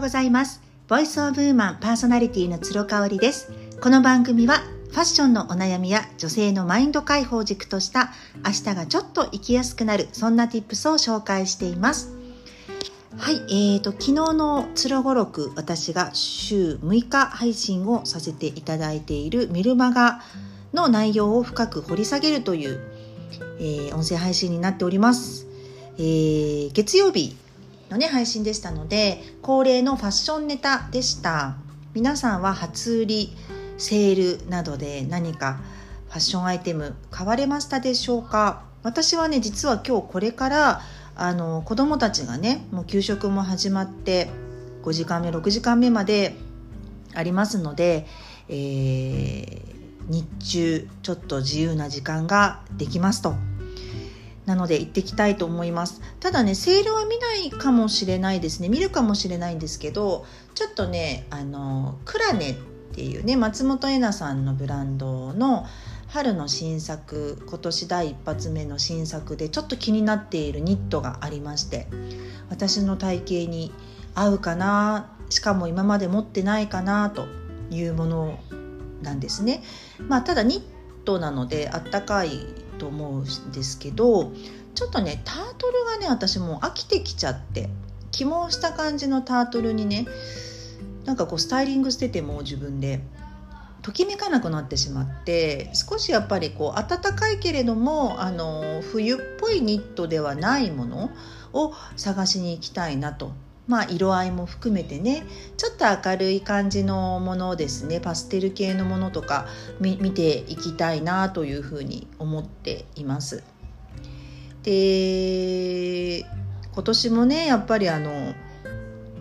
[0.00, 0.62] うございます。
[0.88, 3.52] ボイスオブウーマンパーソナリティの鶴香織です。
[3.82, 8.10] この番組はファッションのお悩みや女性のマインド解放軸とした
[8.42, 12.16] 明日がちょっと生きやすくなるそんな tips を紹介しています。
[13.18, 20.22] はい、えーと、昨日の鶴ごろく私が週6日配信をさせていただいているメルマガ
[20.72, 22.80] の内容を深く掘り下げるという、
[23.58, 25.46] えー、音声配信になっております。
[25.98, 27.36] えー、月曜日
[27.90, 31.56] のね配信でしたので恒例のファッションネタでした。
[31.92, 33.36] 皆さんは初売り
[33.76, 35.60] セールなどで何か
[36.08, 38.62] ファッションアイテム買われましたでしょうか？
[38.84, 40.80] 私はね実は今日これから
[41.16, 44.30] あの子供たちがねもう給食も始まって
[44.84, 46.36] 5時間目6時間目まで
[47.12, 48.06] ありますので、
[48.48, 49.64] えー、
[50.08, 53.49] 日中ちょっと自由な時間ができますと。
[54.46, 62.54] なので行ってきたいと思いますただねセールは見ないかもしれないですね見るかもしれないんですけどちょっとねあのクラネっ
[62.92, 65.66] ていうね松本恵奈さんのブランドの
[66.08, 71.86] 春の新作今年第一発目の新作でちょっと気になっているニットがありまして
[72.48, 73.72] 私の体型に
[74.14, 77.26] 合うかなしかも今まで持ってないかなと
[77.70, 78.40] いうもの
[79.02, 79.62] なんですね。
[80.08, 82.30] まあ、ただニットなのであったかい
[82.78, 84.32] と思うんですけど
[84.74, 87.68] ちょっとねタートルがね私もう飽きてきちゃって
[88.10, 90.06] 起毛した感じのタートルにね
[91.04, 93.00] なんかこうスタイリングしてても自分で
[93.82, 101.10] ときめかなくなってしまって少しやっぱりこう暖かいけれどもあの冬っぽいニットではないもの
[101.52, 103.32] を探しに行きたいなと
[103.70, 105.22] まあ、色合いも含めてね
[105.56, 109.46] ちょっと明るい感じのものですねパステル系のものとか
[109.78, 113.44] 見ていきたいなというふうに思っています。
[114.64, 116.26] で
[116.72, 118.34] 今年もねやっぱりあの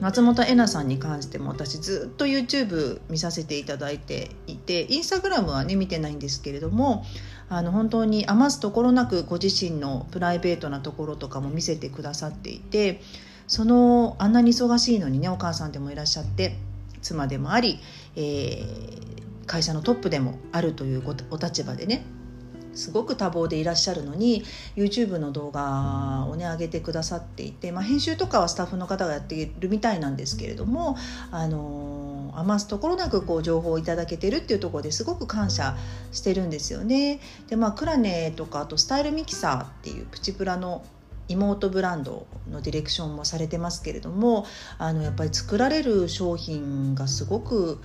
[0.00, 7.04] 松本恵奈さんに関しても私ずっと YouTube 見させていただいていてインスタグラムはね見てないんですけれども
[7.48, 13.00] あの本当に余すところなくご自身のプライベートなところとかも見せてくださっていて
[13.46, 16.56] そのあんなに忙しいのにねお母さんでもいらっしゃって
[17.00, 17.80] 妻でもあり、
[18.16, 22.04] えー、会社のトップでもあるというお立場でね
[22.74, 24.44] すごく多忙でいらっしゃるのに
[24.76, 30.96] YouTube の動画をね上げてくださっていて、まあ、編集とかはスタッフの方がやっているみたいなんですけれども
[31.30, 35.76] あの余すところなくこう情報をいただけてるっていうところですごく感謝
[36.12, 37.20] してるんですよね。
[37.48, 40.82] でまあクラネとかあとスタイルミキサーっていうプチプラの
[41.32, 44.46] 妹ブランドのディレクションもされてますけれども
[44.78, 47.80] あのやっぱり作られる商品がすごく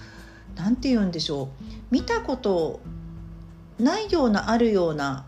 [0.56, 1.48] 何て言うんでしょう
[1.92, 2.80] 見たこと
[3.80, 5.26] ないようなあるような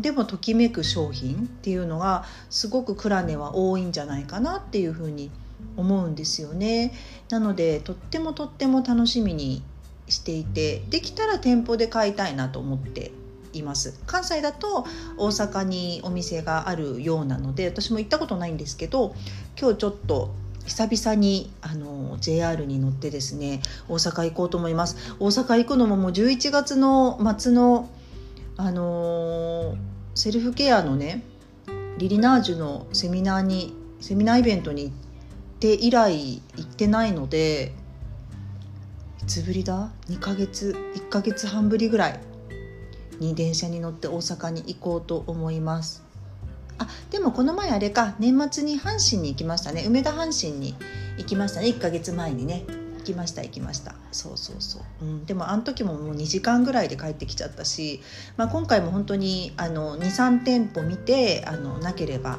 [0.00, 5.30] でもときめく商品っていうのがすごくクラネは多いんじゃないかなっていうふうに
[5.76, 6.92] 思うんですよね。
[7.30, 9.62] なのでとってもとっても楽しみに
[10.08, 13.12] していてできたら店舗で買いたいなと思って
[13.52, 13.98] います。
[14.06, 14.86] 関西だと
[15.16, 19.14] 大阪にお店があるようなので私も行ったことないんですけど
[19.60, 25.14] 今日ちょっと久々にあの JR に乗ってですね大阪行こうと思います。
[25.18, 27.90] 大阪行くのももう11月の末の
[28.56, 29.76] あの
[30.14, 31.22] セルフケアのね
[31.98, 34.94] リリナージュのセミナーにセミナーイベントに行っ
[35.58, 37.72] て以来行ってないので
[39.22, 42.20] いつぶりだ？2ヶ月1ヶ月半ぶりぐらい
[43.22, 46.02] に電車に乗って大阪に行こうと思います。
[46.78, 49.84] あでもこの前あれか年末に阪神に行きましたね。
[49.86, 50.74] 梅田阪神に
[51.18, 51.68] 行きましたね。
[51.68, 52.64] 1ヶ月前にね。
[53.02, 53.94] 行きました行きました。
[54.12, 58.00] そうそうそう、うん、でもあの時ももう2時間ぐらいで帰ってきちゃったし、
[58.36, 62.38] まあ、今回も本当に23店舗見てあのなければ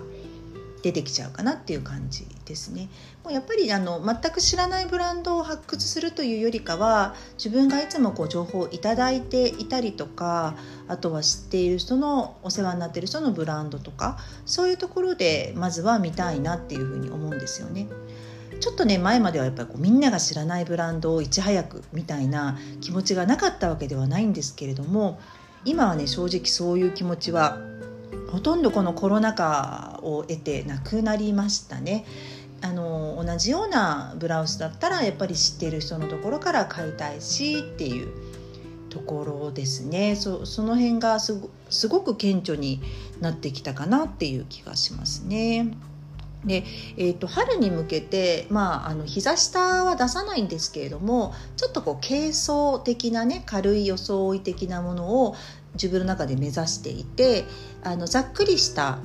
[0.84, 2.90] 出てきちゃうかなっていう感じですね。
[3.24, 10.56] もうやっぱりあの全く知らないブランドを発掘するというよりかは自分がいつもこう情報をいただいていたりとか
[10.90, 17.88] あとは知っている人のお世話になってる人のブランドとかそういうところでまずは見たいなっていうふうに思うんですよね。
[18.60, 25.20] ちょっとね前まではやっぱりこうみんなが知らないブランドをいち早くみたいな気持ちがなかったわけではないんですけれども
[25.66, 27.58] 今はね正直そういう気持ちは
[28.34, 32.04] ほとんどこのコロナ禍を得てなくなりましたね。
[32.62, 38.08] あの同じようなブラウスだったらやっぱり知っている人のところから買いたいしっていう
[38.90, 41.36] ところですねそその辺がす
[41.90, 42.82] ごく顕著に
[43.20, 45.78] なってきたかなっていう気がしますね。
[46.46, 46.64] で、
[46.98, 55.36] えーと、春に向けて、まあ、あの膝下は出さないんですけれどもちょっとこう軽装的なね軽い装い的なものを
[55.76, 57.46] 自分の中で目指していて
[57.84, 59.00] あのざっくりした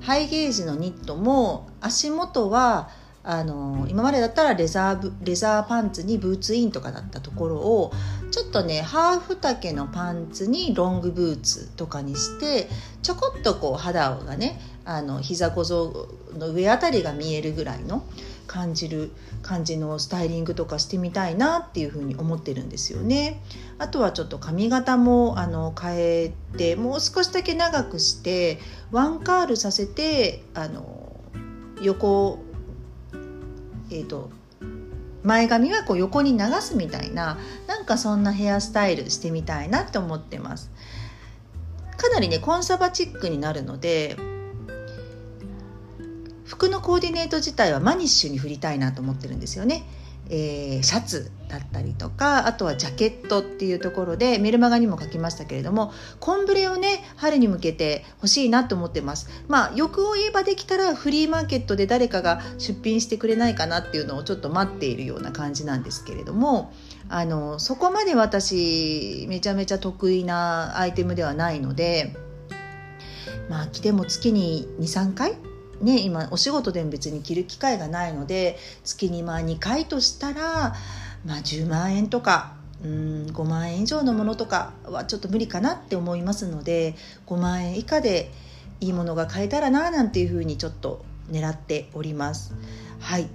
[0.00, 2.90] ハイゲージのニットも足元は
[3.24, 7.92] あの今までだったらレザーレザーパンツにブーツインとかだったところを
[8.32, 12.66] ちょっとねハーフ丈のパンツにロングブーツとかにして
[13.02, 16.08] ちょこっとこう肌がねあの膝小僧
[16.38, 18.04] の上あたりが見えるぐらいの
[18.46, 19.12] 感じる
[19.42, 23.42] 感じのスタイリングとかしてみたいなっていうふうに思ってるんですよね。
[23.78, 28.58] あとはちょっと髪型もあの変えてもう少しだけ長くして
[28.90, 31.20] ワンカールさせてあの
[31.82, 32.38] 横
[33.92, 34.30] えーと、
[35.22, 40.70] 前髪はこう横に流すみたいななんかそんなヘアスタイルしてみたいなって思ってます。
[41.96, 44.16] かなりねコンサバチックになるので
[46.44, 49.84] 服のコーディネート自体はマニッシュに振りたいなと思ってるんですよね。
[50.34, 59.28] えー、シャツだったりとかあとはジャケットっていうところでメルマガにも書きましたけれどもコンブレをね春に向けて欲しいなと思ってます。
[59.46, 66.72] まあ欲を言えばできたらフリーマーケットで誰かが出品してくれないかなっていうのをちょっと待っているような感じなんですけれども
[67.10, 72.16] あのそこまで私めちゃめちゃ得意なアイテムではないので
[73.50, 75.51] まあ着ても月に23回
[75.82, 80.74] ね、今お仕事でも別に着る機会がないので月にまあ2回としたら、
[81.26, 86.94] まあ、10万円とかうん5万円以上のものとかはちょっと無理かなって思いますので
[87.26, 88.30] 5万円以下で
[88.80, 92.54] いいものが買えたらななんていうふうにちょっと狙っております。
[93.00, 93.28] はい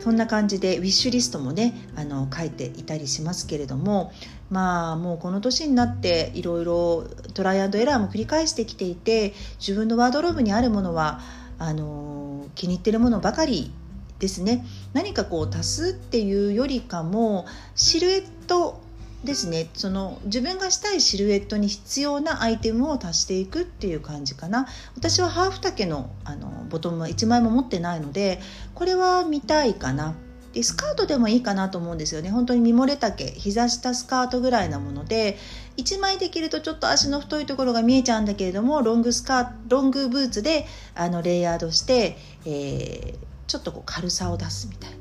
[0.00, 4.12] そんな感じでウィッシュリストもねあの書いていたりしますけれども
[4.50, 7.04] まあもうこの年になっていろいろ
[7.34, 11.20] トライアンドエラーも繰り返してきていて自分のワードローブにあるものは
[11.60, 13.70] あの気に入ってるものばかり
[14.18, 14.64] ですね。
[14.94, 17.46] 何かこう足すっていうよりかも
[17.76, 18.80] シルエット
[19.24, 19.68] ですね。
[19.74, 24.66] その自分がしたいシルエットに必要なアイテムを足していくっていう感じかな。
[24.96, 28.40] 私はハーフ丈のあのボトムは1枚も持ってないので
[28.74, 30.14] これは見たいかな。
[30.54, 32.30] でスカートでもいいかなと思うんですよね。
[32.30, 35.36] 本当に身漏れ丈膝下スカートぐらいなもので
[35.80, 43.16] 1枚できるとちょっと足の太いところが見えちゃうんだけれどもロングスカーロングブーツであのレイヤードして、えー、
[43.46, 45.00] ちょっとこう軽さを出すみたいな。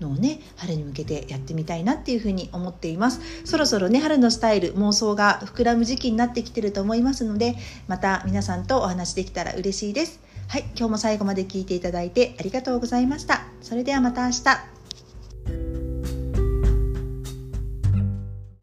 [0.00, 3.20] のをね春に向けてやってみたいなっていうふうに思っています。
[3.44, 7.54] そろそろね春のスタイル妄想が膨らむ時期になってきてると思いますので
[7.86, 10.20] また皆さんとお話できたら嬉しいです。
[10.48, 13.44] はい今日も最後まで聞いていただいてありがとうございました。
[13.60, 14.73] それではまた明日。